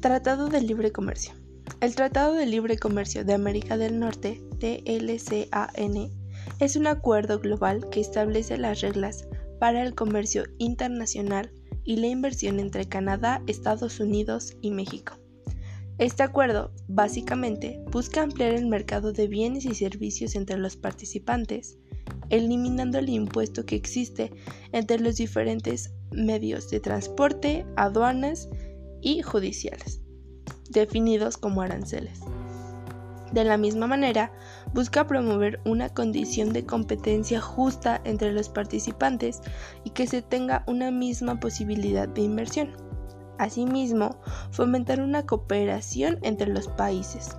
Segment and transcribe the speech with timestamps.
[0.00, 1.34] Tratado de Libre Comercio.
[1.80, 6.12] El Tratado de Libre Comercio de América del Norte, TLCAN,
[6.60, 9.26] es un acuerdo global que establece las reglas
[9.58, 11.50] para el comercio internacional
[11.82, 15.18] y la inversión entre Canadá, Estados Unidos y México.
[15.98, 21.76] Este acuerdo, básicamente, busca ampliar el mercado de bienes y servicios entre los participantes,
[22.30, 24.30] eliminando el impuesto que existe
[24.70, 28.48] entre los diferentes medios de transporte, aduanas
[29.00, 30.00] y judiciales,
[30.70, 32.20] definidos como aranceles.
[33.32, 34.32] De la misma manera,
[34.72, 39.42] busca promover una condición de competencia justa entre los participantes
[39.84, 42.72] y que se tenga una misma posibilidad de inversión.
[43.38, 44.16] Asimismo,
[44.50, 47.36] fomentar una cooperación entre los países.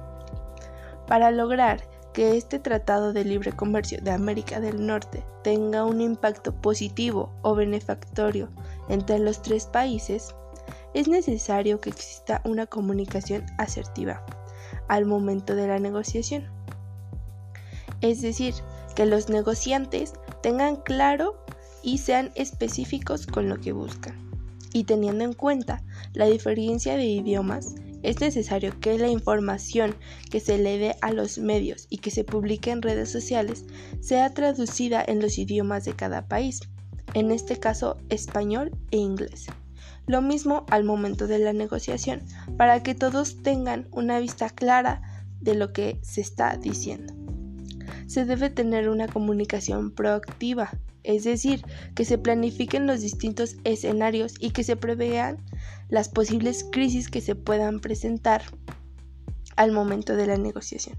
[1.08, 6.53] Para lograr que este Tratado de Libre Comercio de América del Norte tenga un impacto
[6.53, 8.50] positivo o benefactorio
[8.89, 10.36] entre los tres países,
[10.94, 14.26] es necesario que exista una comunicación asertiva
[14.88, 16.48] al momento de la negociación.
[18.02, 18.54] Es decir,
[18.95, 21.44] que los negociantes tengan claro
[21.84, 24.30] y sean específicos con lo que buscan.
[24.73, 29.95] Y teniendo en cuenta la diferencia de idiomas, es necesario que la información
[30.30, 33.66] que se le dé a los medios y que se publique en redes sociales
[34.00, 36.62] sea traducida en los idiomas de cada país,
[37.14, 39.48] en este caso español e inglés.
[40.06, 42.22] Lo mismo al momento de la negociación,
[42.58, 45.02] para que todos tengan una vista clara
[45.40, 47.14] de lo que se está diciendo.
[48.08, 50.72] Se debe tener una comunicación proactiva,
[51.04, 51.64] es decir,
[51.95, 55.38] que se planifiquen los distintos escenarios y que se prevean
[55.90, 58.44] las posibles crisis que se puedan presentar
[59.56, 60.98] al momento de la negociación.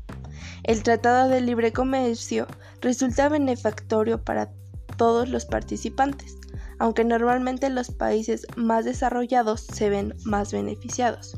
[0.63, 2.47] El Tratado de Libre Comercio
[2.81, 4.51] resulta benefactorio para
[4.97, 6.37] todos los participantes,
[6.81, 11.37] aunque normalmente los países más desarrollados se ven más beneficiados,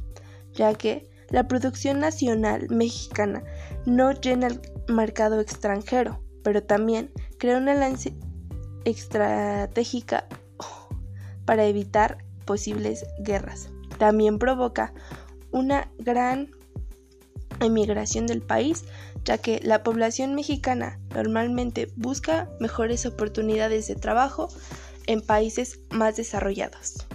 [0.54, 3.42] ya que la producción nacional mexicana
[3.84, 8.10] no llena el mercado extranjero, pero también crea una lanza
[8.84, 10.28] estratégica
[11.44, 13.68] para evitar posibles guerras.
[13.98, 14.94] También provoca
[15.50, 16.50] una gran
[17.58, 18.84] emigración del país,
[19.24, 24.48] ya que la población mexicana normalmente busca mejores oportunidades de trabajo
[25.06, 27.06] en países más desarrollados.